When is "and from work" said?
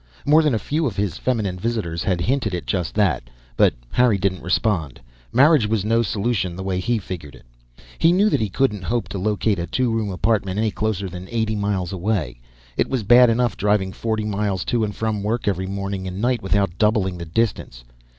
14.83-15.47